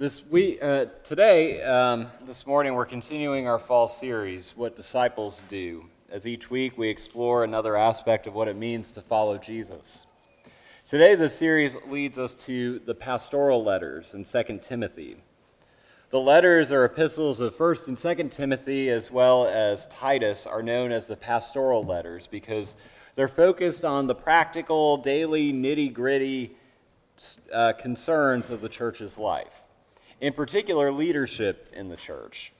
[0.00, 5.90] This week, uh, today, um, this morning, we're continuing our fall series, What Disciples Do.
[6.10, 10.06] As each week, we explore another aspect of what it means to follow Jesus.
[10.88, 15.18] Today, the series leads us to the pastoral letters in 2 Timothy.
[16.08, 20.92] The letters or epistles of 1st and 2nd Timothy, as well as Titus, are known
[20.92, 22.78] as the pastoral letters because
[23.16, 26.52] they're focused on the practical, daily, nitty gritty
[27.52, 29.66] uh, concerns of the church's life
[30.20, 32.52] in particular, leadership in the church.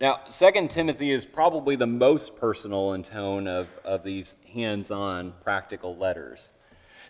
[0.00, 5.32] Now, 2 Timothy is probably the most personal in tone of, of these hands on
[5.42, 6.52] practical letters.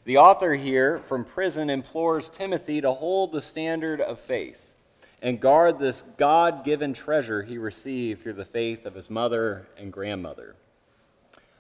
[0.05, 4.73] The author here from prison implores Timothy to hold the standard of faith
[5.21, 9.93] and guard this God given treasure he received through the faith of his mother and
[9.93, 10.55] grandmother.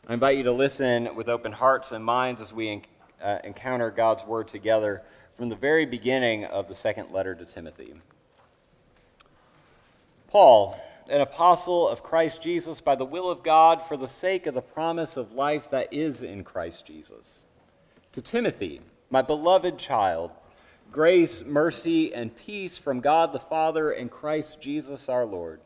[0.06, 2.82] I invite you to listen with open hearts and minds as we
[3.22, 5.02] uh, encounter God's word together
[5.38, 7.94] from the very beginning of the second letter to Timothy.
[10.26, 10.76] Paul,
[11.08, 14.60] an apostle of Christ Jesus by the will of God for the sake of the
[14.60, 17.44] promise of life that is in Christ Jesus.
[18.12, 20.32] To Timothy, my beloved child,
[20.90, 25.60] grace, mercy, and peace from God the Father and Christ Jesus our Lord.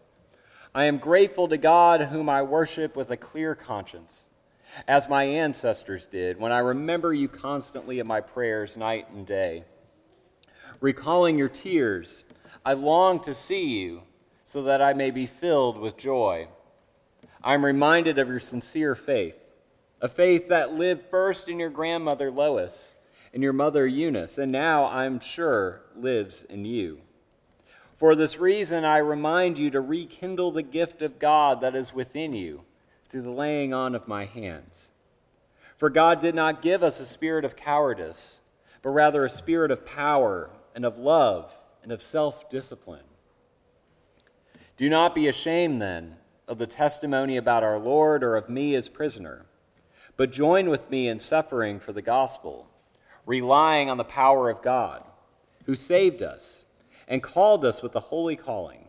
[0.74, 4.28] I am grateful to God, whom I worship with a clear conscience
[4.86, 9.64] as my ancestors did, when I remember you constantly in my prayers night and day.
[10.80, 12.24] Recalling your tears,
[12.64, 14.02] I long to see you
[14.44, 16.48] so that I may be filled with joy.
[17.42, 19.38] I am reminded of your sincere faith,
[20.00, 22.94] a faith that lived first in your grandmother Lois
[23.32, 27.00] and your mother Eunice, and now I'm sure lives in you.
[27.96, 32.32] For this reason, I remind you to rekindle the gift of God that is within
[32.32, 32.64] you
[33.12, 34.90] through the laying on of my hands.
[35.76, 38.40] For God did not give us a spirit of cowardice,
[38.80, 43.04] but rather a spirit of power and of love and of self discipline.
[44.78, 46.16] Do not be ashamed, then,
[46.48, 49.44] of the testimony about our Lord or of me as prisoner,
[50.16, 52.66] but join with me in suffering for the gospel,
[53.26, 55.04] relying on the power of God,
[55.66, 56.64] who saved us
[57.06, 58.86] and called us with a holy calling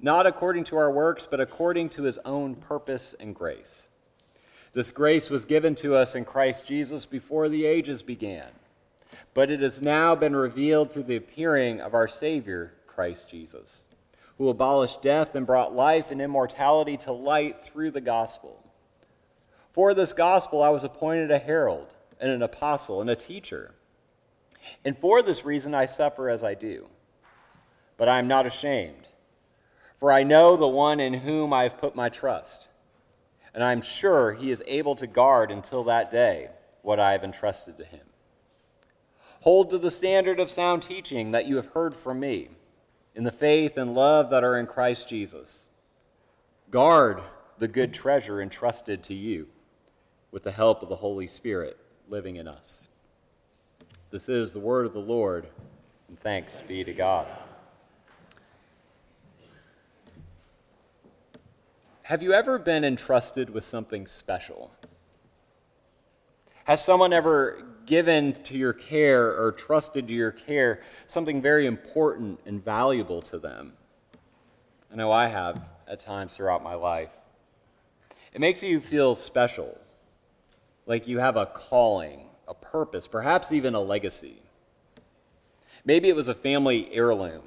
[0.00, 3.88] not according to our works, but according to his own purpose and grace.
[4.72, 8.48] This grace was given to us in Christ Jesus before the ages began,
[9.34, 13.86] but it has now been revealed through the appearing of our Savior, Christ Jesus,
[14.36, 18.62] who abolished death and brought life and immortality to light through the gospel.
[19.72, 23.74] For this gospel I was appointed a herald and an apostle and a teacher.
[24.84, 26.88] And for this reason I suffer as I do.
[27.96, 29.08] But I am not ashamed
[29.98, 32.68] for I know the one in whom I have put my trust,
[33.52, 36.50] and I am sure he is able to guard until that day
[36.82, 38.06] what I have entrusted to him.
[39.40, 42.50] Hold to the standard of sound teaching that you have heard from me
[43.14, 45.68] in the faith and love that are in Christ Jesus.
[46.70, 47.20] Guard
[47.58, 49.48] the good treasure entrusted to you
[50.30, 51.76] with the help of the Holy Spirit
[52.08, 52.88] living in us.
[54.10, 55.48] This is the word of the Lord,
[56.08, 57.26] and thanks be to God.
[62.08, 64.70] Have you ever been entrusted with something special?
[66.64, 72.40] Has someone ever given to your care or trusted to your care something very important
[72.46, 73.74] and valuable to them?
[74.90, 77.12] I know I have at times throughout my life.
[78.32, 79.78] It makes you feel special,
[80.86, 84.40] like you have a calling, a purpose, perhaps even a legacy.
[85.84, 87.42] Maybe it was a family heirloom,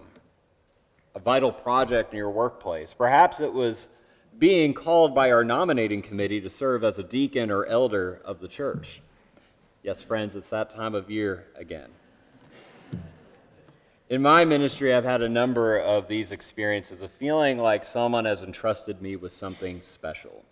[1.16, 2.94] a vital project in your workplace.
[2.94, 3.90] Perhaps it was
[4.38, 8.48] being called by our nominating committee to serve as a deacon or elder of the
[8.48, 9.02] church.
[9.84, 11.90] Yes, friends, it's that time of year again.
[14.10, 18.44] In my ministry, I've had a number of these experiences of feeling like someone has
[18.44, 20.44] entrusted me with something special.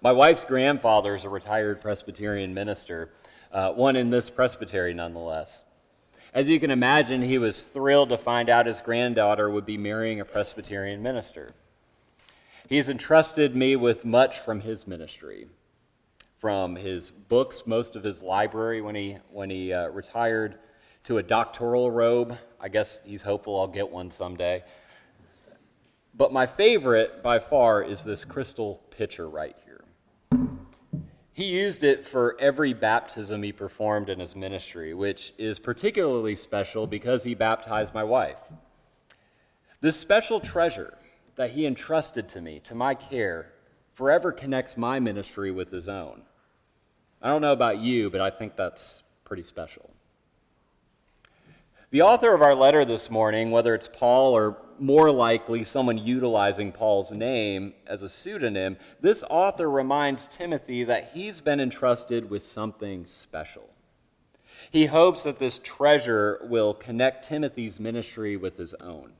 [0.00, 3.10] My wife's grandfather is a retired Presbyterian minister,
[3.50, 5.64] uh, one in this presbytery nonetheless.
[6.32, 10.20] As you can imagine, he was thrilled to find out his granddaughter would be marrying
[10.20, 11.54] a Presbyterian minister.
[12.68, 15.48] He has entrusted me with much from his ministry,
[16.38, 20.58] from his books, most of his library when he, when he uh, retired,
[21.04, 22.38] to a doctoral robe.
[22.58, 24.64] I guess he's hopeful I'll get one someday.
[26.14, 29.84] But my favorite by far is this crystal pitcher right here.
[31.34, 36.86] He used it for every baptism he performed in his ministry, which is particularly special
[36.86, 38.38] because he baptized my wife.
[39.80, 40.96] This special treasure
[41.36, 43.52] that he entrusted to me, to my care,
[43.92, 46.22] forever connects my ministry with his own.
[47.22, 49.90] I don't know about you, but I think that's pretty special.
[51.90, 56.72] The author of our letter this morning, whether it's Paul or more likely someone utilizing
[56.72, 63.06] Paul's name as a pseudonym, this author reminds Timothy that he's been entrusted with something
[63.06, 63.70] special.
[64.70, 69.12] He hopes that this treasure will connect Timothy's ministry with his own.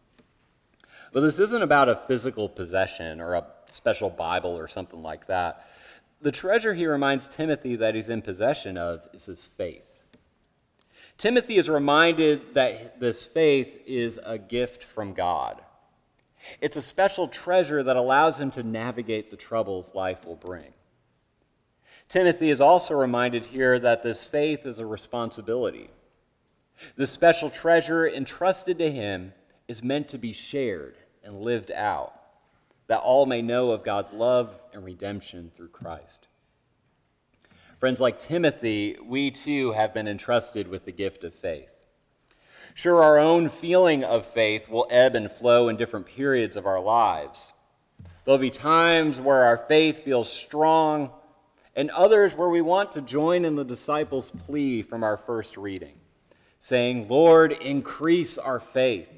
[1.14, 5.64] But this isn't about a physical possession or a special Bible or something like that.
[6.20, 10.00] The treasure he reminds Timothy that he's in possession of is his faith.
[11.16, 15.62] Timothy is reminded that this faith is a gift from God.
[16.60, 20.72] It's a special treasure that allows him to navigate the troubles life will bring.
[22.08, 25.90] Timothy is also reminded here that this faith is a responsibility.
[26.96, 29.32] The special treasure entrusted to him
[29.68, 32.12] is meant to be shared and lived out,
[32.86, 36.28] that all may know of God's love and redemption through Christ.
[37.80, 41.70] Friends, like Timothy, we too have been entrusted with the gift of faith.
[42.74, 46.80] Sure, our own feeling of faith will ebb and flow in different periods of our
[46.80, 47.52] lives.
[48.24, 51.10] There'll be times where our faith feels strong,
[51.76, 55.94] and others where we want to join in the disciples' plea from our first reading,
[56.58, 59.10] saying, Lord, increase our faith.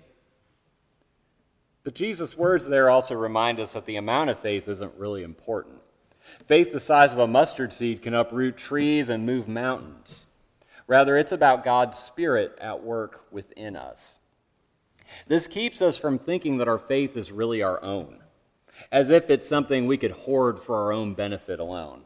[1.86, 5.76] But Jesus' words there also remind us that the amount of faith isn't really important.
[6.44, 10.26] Faith the size of a mustard seed can uproot trees and move mountains.
[10.88, 14.18] Rather, it's about God's Spirit at work within us.
[15.28, 18.18] This keeps us from thinking that our faith is really our own,
[18.90, 22.02] as if it's something we could hoard for our own benefit alone.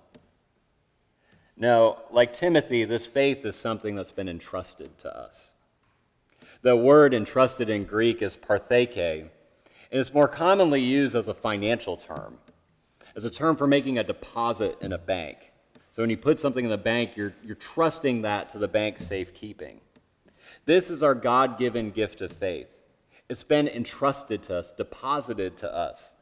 [1.57, 5.55] No, like Timothy, this faith is something that's been entrusted to us.
[6.61, 9.31] The word entrusted in Greek is paratheke,
[9.91, 12.39] and it's more commonly used as a financial term
[13.17, 15.53] as a term for making a deposit in a bank.
[15.93, 19.05] So when you put something in the bank, you're, you're trusting that to the bank's
[19.05, 19.81] safekeeping.
[20.65, 22.69] This is our God given gift of faith.
[23.29, 26.15] It's been entrusted to us, deposited to us.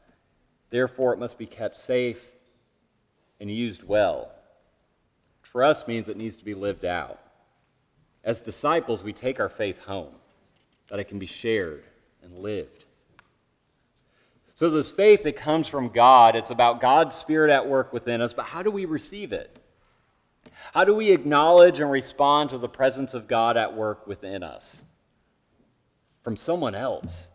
[0.69, 2.33] Therefore, it must be kept safe
[3.39, 4.31] and used well.
[5.55, 7.19] Us means it needs to be lived out.
[8.23, 10.13] As disciples, we take our faith home,
[10.89, 11.83] that it can be shared
[12.21, 12.85] and lived.
[14.59, 18.33] So, this faith that comes from God, it's about God's Spirit at work within us,
[18.33, 19.57] but how do we receive it?
[20.73, 24.83] How do we acknowledge and respond to the presence of God at work within us?
[26.23, 27.29] From someone else.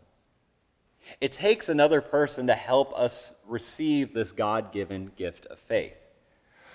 [1.19, 5.97] It takes another person to help us receive this God given gift of faith.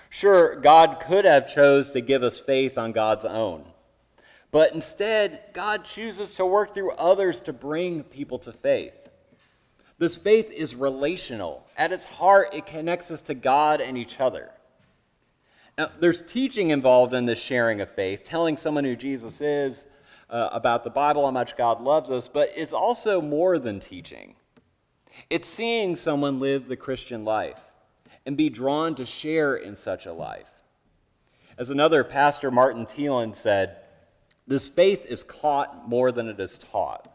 [0.09, 3.63] Sure, God could have chose to give us faith on God's own.
[4.51, 9.00] But instead, God chooses to work through others to bring people to faith.
[10.01, 11.63] This faith is relational.
[11.77, 14.49] At its heart, it connects us to God and each other.
[15.77, 19.85] Now, there's teaching involved in this sharing of faith, telling someone who Jesus is,
[20.27, 24.33] uh, about the Bible, how much God loves us, but it's also more than teaching.
[25.29, 27.61] It's seeing someone live the Christian life
[28.25, 30.49] and be drawn to share in such a life.
[31.59, 33.77] As another pastor, Martin Thielen, said,
[34.47, 37.07] this faith is caught more than it is taught.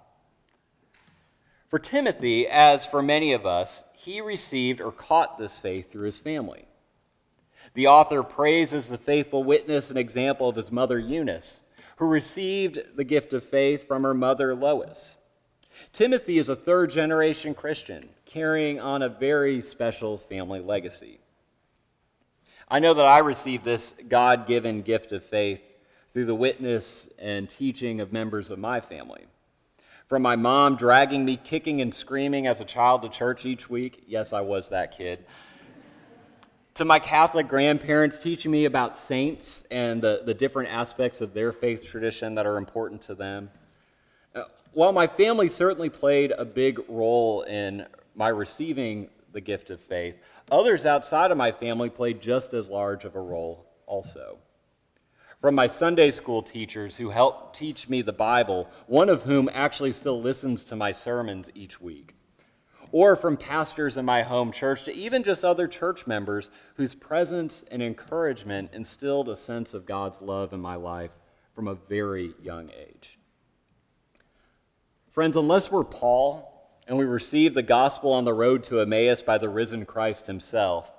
[1.69, 6.21] For Timothy, as for many of us, he received or caught this faith through his
[6.21, 6.67] family.
[7.75, 11.63] The author praises the faithful witness and example of his mother Eunice,
[11.97, 15.19] who received the gift of faith from her mother Lois.
[15.93, 21.19] Timothy is a third generation Christian, carrying on a very special family legacy.
[22.69, 25.63] I know that I received this God given gift of faith
[26.11, 29.27] through the witness and teaching of members of my family.
[30.07, 34.05] From my mom dragging me kicking and screaming as a child to church each week.
[34.07, 35.25] Yes, I was that kid.
[36.75, 41.53] To my Catholic grandparents teaching me about saints and the, the different aspects of their
[41.53, 43.51] faith tradition that are important to them.
[44.33, 47.85] Uh, while my family certainly played a big role in
[48.15, 50.23] my receiving the gift of faith,
[50.53, 54.39] others outside of my family played just as large of a role also
[55.41, 59.93] from my Sunday school teachers who helped teach me the Bible, one of whom actually
[59.93, 62.15] still listens to my sermons each week,
[62.91, 67.65] or from pastors in my home church to even just other church members whose presence
[67.71, 71.13] and encouragement instilled a sense of God's love in my life
[71.55, 73.19] from a very young age.
[75.11, 76.53] Friends, unless we're Paul
[76.87, 80.91] and we receive the gospel on the road to Emmaus by the risen Christ himself,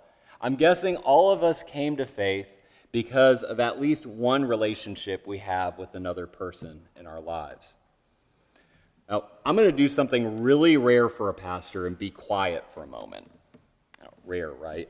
[0.42, 2.57] I'm guessing all of us came to faith
[2.92, 7.76] because of at least one relationship we have with another person in our lives.
[9.10, 12.84] Now, I'm going to do something really rare for a pastor and be quiet for
[12.84, 13.32] a moment.
[14.02, 14.90] Now, rare, right?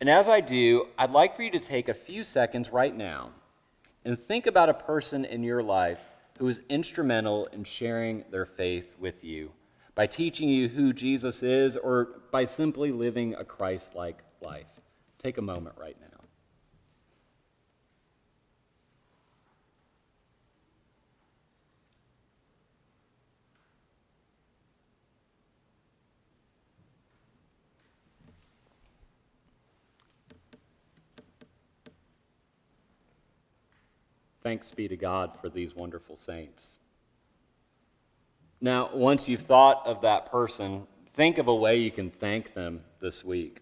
[0.00, 3.30] And as I do, I'd like for you to take a few seconds right now
[4.04, 6.00] and think about a person in your life
[6.38, 9.52] who was instrumental in sharing their faith with you
[9.94, 14.66] by teaching you who Jesus is or by simply living a Christ like life.
[15.18, 16.11] Take a moment right now.
[34.42, 36.78] Thanks be to God for these wonderful saints.
[38.60, 42.82] Now, once you've thought of that person, think of a way you can thank them
[43.00, 43.60] this week.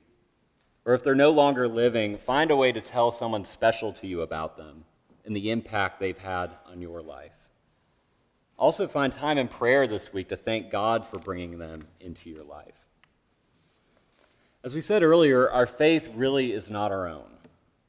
[0.87, 4.23] Or if they're no longer living, find a way to tell someone special to you
[4.23, 4.85] about them
[5.27, 7.33] and the impact they've had on your life.
[8.59, 12.45] Also, find time in prayer this week to thank God for bringing them into your
[12.45, 12.87] life.
[14.65, 17.31] As we said earlier, our faith really is not our own,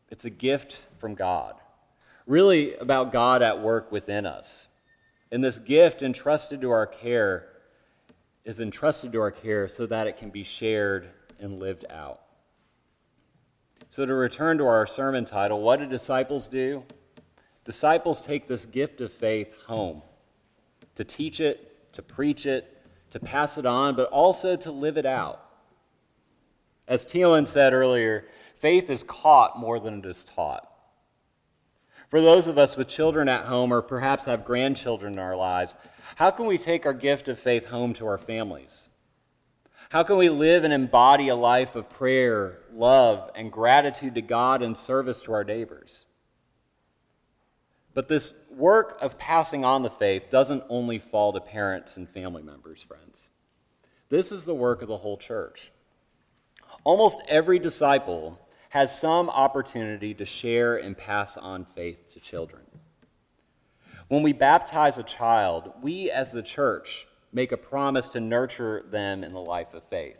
[0.09, 1.55] it's a gift from God
[2.25, 4.67] really about God at work within us.
[5.31, 7.47] And this gift entrusted to our care
[8.43, 11.09] is entrusted to our care so that it can be shared
[11.39, 12.21] and lived out.
[13.89, 16.83] So, to return to our sermon title, what do disciples do?
[17.65, 20.01] Disciples take this gift of faith home
[20.95, 22.77] to teach it, to preach it,
[23.11, 25.43] to pass it on, but also to live it out.
[26.87, 28.25] As Thielen said earlier,
[28.55, 30.70] faith is caught more than it is taught.
[32.11, 35.75] For those of us with children at home or perhaps have grandchildren in our lives,
[36.17, 38.89] how can we take our gift of faith home to our families?
[39.91, 44.61] How can we live and embody a life of prayer, love, and gratitude to God
[44.61, 46.05] and service to our neighbors?
[47.93, 52.43] But this work of passing on the faith doesn't only fall to parents and family
[52.43, 53.29] members, friends.
[54.09, 55.71] This is the work of the whole church.
[56.83, 58.37] Almost every disciple
[58.71, 62.61] has some opportunity to share and pass on faith to children.
[64.07, 69.25] When we baptize a child, we as the church make a promise to nurture them
[69.25, 70.19] in the life of faith.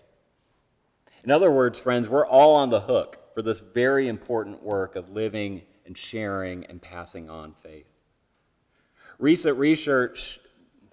[1.24, 5.10] In other words, friends, we're all on the hook for this very important work of
[5.10, 7.88] living and sharing and passing on faith.
[9.18, 10.42] Recent research,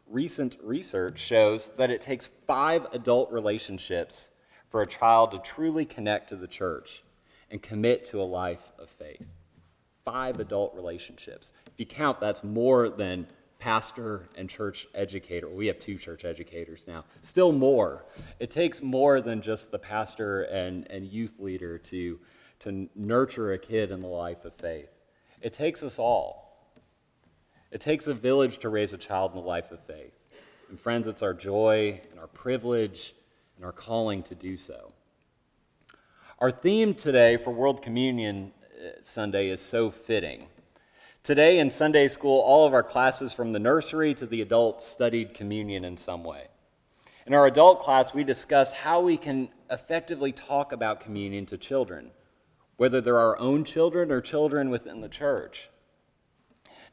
[0.06, 4.28] recent research shows that it takes five adult relationships
[4.70, 7.02] for a child to truly connect to the church
[7.50, 9.28] and commit to a life of faith.
[10.04, 11.52] Five adult relationships.
[11.66, 13.26] If you count, that's more than
[13.58, 15.48] pastor and church educator.
[15.48, 17.04] We have two church educators now.
[17.22, 18.04] Still more.
[18.38, 22.20] It takes more than just the pastor and, and youth leader to,
[22.60, 24.90] to nurture a kid in the life of faith.
[25.40, 26.48] It takes us all.
[27.70, 30.26] It takes a village to raise a child in the life of faith.
[30.70, 33.14] And friends, it's our joy and our privilege
[33.56, 34.92] and our calling to do so.
[36.40, 40.46] Our theme today for World Communion uh, Sunday is so fitting.
[41.24, 45.34] Today in Sunday school, all of our classes from the nursery to the adults studied
[45.34, 46.46] communion in some way.
[47.26, 52.12] In our adult class, we discuss how we can effectively talk about communion to children,
[52.76, 55.68] whether they're our own children or children within the church.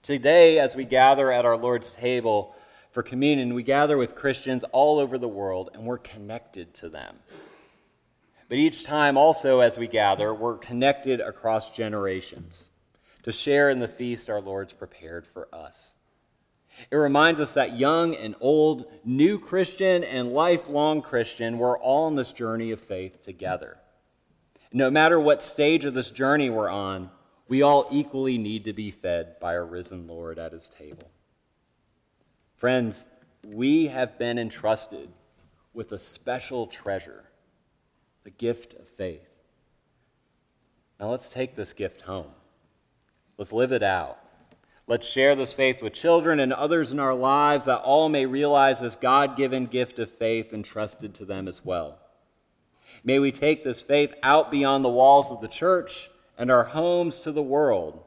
[0.01, 2.55] Today, as we gather at our Lord's table
[2.89, 7.17] for communion, we gather with Christians all over the world and we're connected to them.
[8.47, 12.69] But each time, also, as we gather, we're connected across generations
[13.23, 15.95] to share in the feast our Lord's prepared for us.
[16.91, 22.15] It reminds us that young and old, new Christian and lifelong Christian, we're all on
[22.15, 23.77] this journey of faith together.
[24.71, 27.09] No matter what stage of this journey we're on,
[27.47, 31.09] we all equally need to be fed by our risen Lord at his table.
[32.57, 33.05] Friends,
[33.43, 35.09] we have been entrusted
[35.73, 37.23] with a special treasure
[38.25, 39.29] the gift of faith.
[40.99, 42.31] Now let's take this gift home.
[43.37, 44.17] Let's live it out.
[44.87, 48.81] Let's share this faith with children and others in our lives that all may realize
[48.81, 51.99] this God given gift of faith entrusted to them as well.
[53.03, 57.19] May we take this faith out beyond the walls of the church and our homes
[57.21, 58.03] to the world,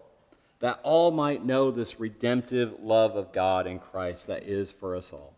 [0.58, 5.12] that all might know this redemptive love of God in Christ that is for us
[5.12, 5.34] all.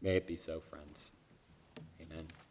[0.00, 1.10] May it be so, friends.